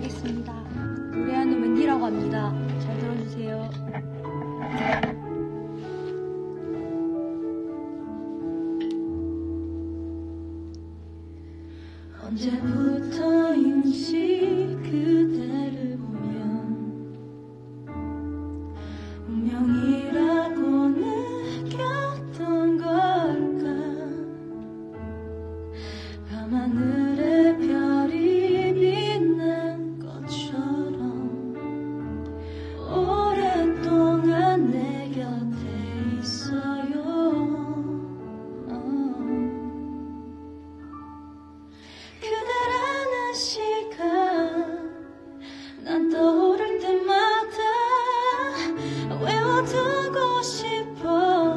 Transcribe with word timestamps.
하겠습니다. 0.00 0.52
노래하는 1.12 1.60
웬디라고 1.62 2.06
합니다. 2.06 2.54
잘 2.80 2.98
들어주세요. 2.98 3.70
언제부터인지 13.10 14.78
그대를 14.82 15.98
보면 15.98 17.14
운명이라고 19.28 20.60
느꼈던 21.68 22.78
걸까 22.78 23.64
가만히 26.30 26.99
외워두고 49.60 50.42
싶어 50.42 51.54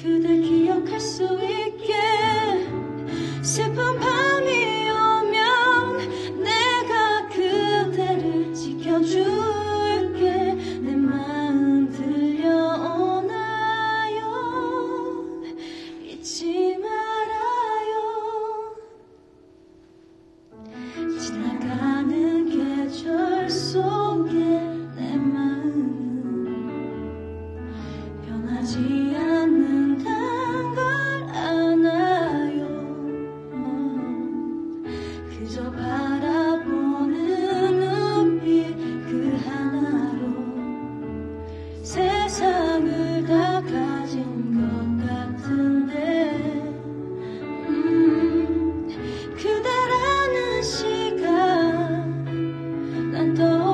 그댈 0.00 0.40
기억할 0.42 1.00
수 1.00 1.24
있게. 1.24 1.94
슬픈 3.42 3.98
밤이 3.98 4.88
오면 4.90 6.42
내가 6.42 7.26
그대를 7.28 8.54
지켜줄 8.54 9.75
하지 28.66 29.14
않는단 29.14 30.74
걸 30.74 30.82
아나요? 31.32 32.66
음, 33.52 34.82
그저 35.30 35.70
바라보는 35.70 37.14
눈빛 37.78 38.74
그 39.06 39.38
하나로 39.44 40.18
세상을 41.80 43.24
다 43.24 43.62
가진 43.62 44.50
것 44.52 44.60
같은데 45.06 46.26
음, 47.68 48.88
그대라는 49.36 50.60
시간 50.64 52.24
난떠 53.12 53.65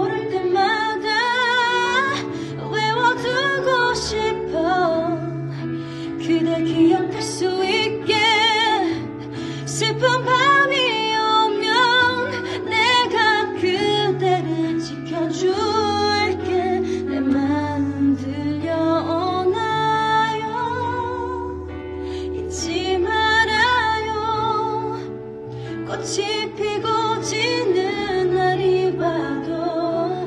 꽃이 25.92 26.54
피고 26.54 27.20
지는 27.20 28.32
날이 28.34 28.96
봐도 28.96 30.26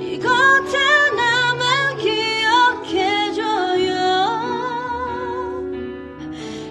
이곳 0.00 0.28
하나만 0.28 1.96
기억해줘요. 1.96 3.44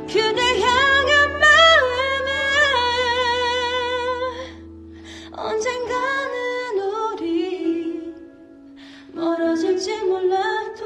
그대 0.06 0.42
향한 0.62 1.40
마음은 1.40 2.28
언젠가는 5.32 6.80
우리 7.16 8.14
멀어질지 9.14 10.04
몰라도 10.04 10.84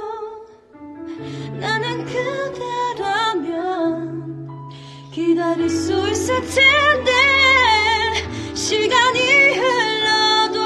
나는 1.59 2.05
그대라면 2.05 2.87
기다릴 5.38 5.70
수 5.70 6.09
있을 6.09 6.42
텐데 6.42 7.12
시간이 8.56 9.20
흘러도 9.53 10.58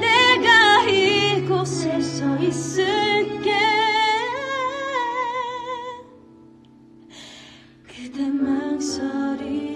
내가 0.00 0.82
이곳에 0.84 2.00
서 2.00 2.38
있을게. 2.38 3.54
그대 7.86 8.30
망설여 8.30 9.75